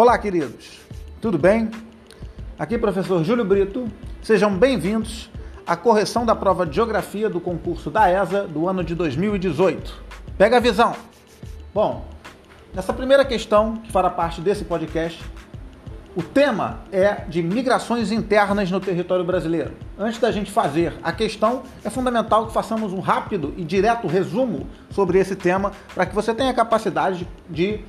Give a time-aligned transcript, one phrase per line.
[0.00, 0.78] Olá, queridos.
[1.20, 1.72] Tudo bem?
[2.56, 3.88] Aqui professor Júlio Brito.
[4.22, 5.28] Sejam bem-vindos
[5.66, 9.92] à correção da prova de Geografia do concurso da ESA do ano de 2018.
[10.38, 10.94] Pega a visão.
[11.74, 12.06] Bom,
[12.72, 15.20] nessa primeira questão, que fará parte desse podcast,
[16.14, 19.72] o tema é de migrações internas no território brasileiro.
[19.98, 24.68] Antes da gente fazer a questão, é fundamental que façamos um rápido e direto resumo
[24.90, 27.80] sobre esse tema para que você tenha capacidade de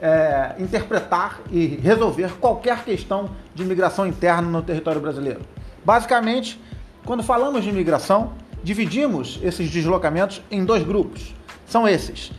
[0.00, 5.40] é, interpretar e resolver qualquer questão de imigração interna no território brasileiro.
[5.84, 6.60] Basicamente,
[7.04, 8.32] quando falamos de imigração,
[8.62, 11.34] dividimos esses deslocamentos em dois grupos.
[11.66, 12.32] São esses: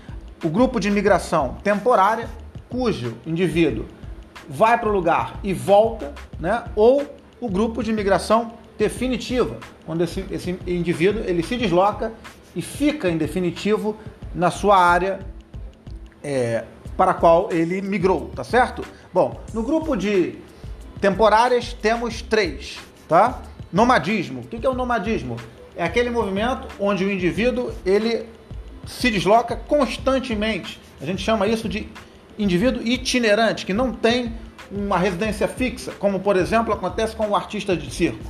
[0.44, 2.30] o grupo de imigração temporária,
[2.70, 3.86] cujo indivíduo
[4.50, 6.64] vai para o lugar e volta, né?
[6.76, 7.06] ou
[7.40, 12.12] o grupo de imigração definitiva, quando esse, esse indivíduo ele se desloca
[12.56, 13.96] e fica em definitivo
[14.34, 15.20] na sua área
[16.24, 16.64] é,
[16.96, 18.84] para a qual ele migrou, tá certo?
[19.14, 20.36] Bom, no grupo de
[21.00, 23.42] temporárias temos três, tá?
[23.72, 24.42] Nomadismo.
[24.42, 25.38] O que é o nomadismo?
[25.76, 28.28] É aquele movimento onde o indivíduo ele
[28.86, 30.80] se desloca constantemente.
[31.02, 31.88] A gente chama isso de
[32.38, 34.34] indivíduo itinerante, que não tem
[34.72, 38.24] uma residência fixa, como por exemplo acontece com o artista de circo.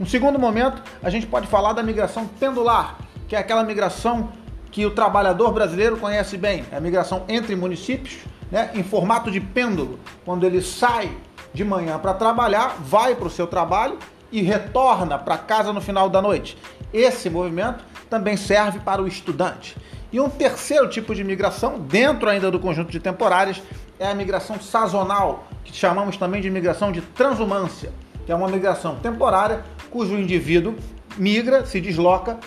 [0.00, 2.98] Um segundo momento, a gente pode falar da migração pendular,
[3.28, 4.32] que é aquela migração
[4.72, 8.16] que o trabalhador brasileiro conhece bem, é a migração entre municípios,
[8.50, 11.14] né, em formato de pêndulo, quando ele sai
[11.52, 13.98] de manhã para trabalhar, vai para o seu trabalho
[14.32, 16.56] e retorna para casa no final da noite.
[16.92, 19.76] Esse movimento também serve para o estudante.
[20.10, 23.62] E um terceiro tipo de migração, dentro ainda do conjunto de temporárias,
[23.98, 27.92] é a migração sazonal, que chamamos também de migração de transumância,
[28.24, 30.74] que é uma migração temporária cujo indivíduo
[31.18, 32.38] migra, se desloca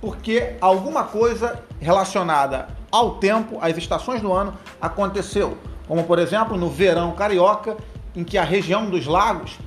[0.00, 5.56] porque alguma coisa relacionada ao tempo, às estações do ano, aconteceu.
[5.86, 7.76] Como, por exemplo, no verão carioca,
[8.14, 9.58] em que a região dos lagos,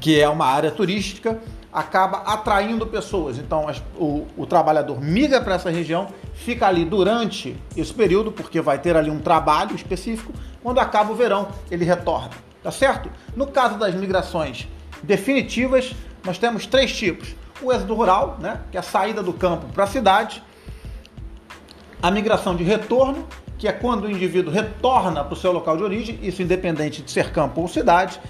[0.00, 1.40] que é uma área turística,
[1.72, 3.38] acaba atraindo pessoas.
[3.38, 8.78] Então, o, o trabalhador migra para essa região, fica ali durante esse período, porque vai
[8.78, 10.32] ter ali um trabalho específico.
[10.62, 12.30] Quando acaba o verão, ele retorna.
[12.62, 13.10] Tá certo?
[13.36, 14.68] No caso das migrações
[15.02, 19.66] definitivas, nós temos três tipos o êxodo rural, né, que é a saída do campo
[19.72, 20.42] para a cidade,
[22.02, 23.26] a migração de retorno,
[23.56, 27.10] que é quando o indivíduo retorna para o seu local de origem, isso independente de
[27.10, 28.20] ser campo ou cidade,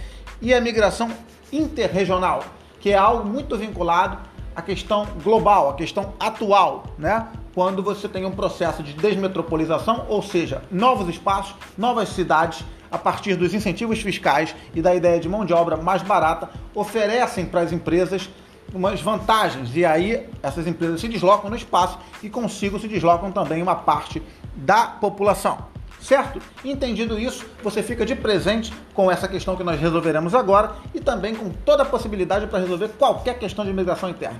[0.40, 1.10] e a migração
[1.52, 2.44] interregional,
[2.78, 4.18] que é algo muito vinculado
[4.54, 7.26] à questão global, à questão atual, né?
[7.54, 13.34] Quando você tem um processo de desmetropolização, ou seja, novos espaços, novas cidades, a partir
[13.34, 17.72] dos incentivos fiscais e da ideia de mão de obra mais barata, oferecem para as
[17.72, 18.28] empresas
[18.74, 23.62] umas vantagens e aí essas empresas se deslocam no espaço e consigo se deslocam também
[23.62, 24.20] uma parte
[24.56, 25.72] da população.
[26.00, 26.38] Certo?
[26.62, 31.34] Entendido isso, você fica de presente com essa questão que nós resolveremos agora e também
[31.34, 34.38] com toda a possibilidade para resolver qualquer questão de imigração interna.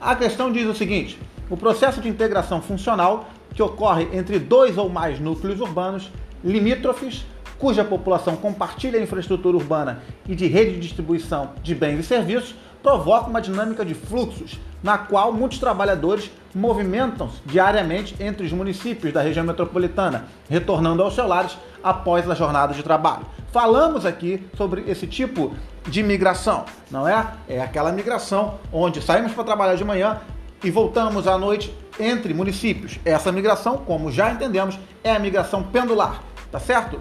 [0.00, 1.16] A questão diz o seguinte:
[1.48, 6.10] o processo de integração funcional que ocorre entre dois ou mais núcleos urbanos
[6.42, 7.24] limítrofes
[7.58, 12.56] cuja população compartilha a infraestrutura urbana e de rede de distribuição de bens e serviços
[12.84, 19.22] provoca uma dinâmica de fluxos, na qual muitos trabalhadores movimentam-se diariamente entre os municípios da
[19.22, 23.24] região metropolitana, retornando aos seus lares após a jornada de trabalho.
[23.50, 25.54] Falamos aqui sobre esse tipo
[25.88, 27.26] de migração, não é?
[27.48, 30.20] É aquela migração onde saímos para trabalhar de manhã
[30.62, 33.00] e voltamos à noite entre municípios.
[33.02, 36.22] Essa migração, como já entendemos, é a migração pendular,
[36.52, 37.00] tá certo?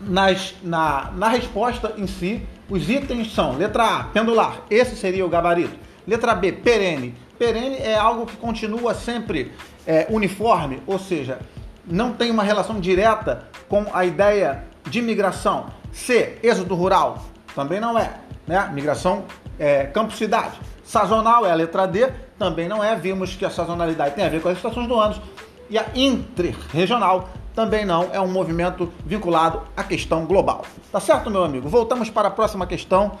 [0.00, 5.28] Nas, na, na resposta em si, os itens são: letra A, pendular, esse seria o
[5.28, 5.78] gabarito.
[6.06, 7.14] Letra B, perene.
[7.38, 9.52] Perene é algo que continua sempre
[9.86, 11.38] é, uniforme, ou seja,
[11.86, 15.66] não tem uma relação direta com a ideia de migração.
[15.92, 17.22] C, êxodo rural,
[17.54, 18.14] também não é.
[18.46, 18.70] Né?
[18.72, 19.24] Migração
[19.58, 20.58] é, campo-cidade.
[20.82, 22.96] Sazonal é a letra D, também não é.
[22.96, 25.20] Vimos que a sazonalidade tem a ver com as estações do ano.
[25.68, 30.64] E a interregional também não é um movimento vinculado à questão global.
[30.90, 31.68] Tá certo, meu amigo?
[31.68, 33.18] Voltamos para a próxima questão.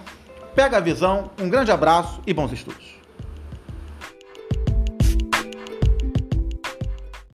[0.54, 3.01] Pega a visão, um grande abraço e bons estudos.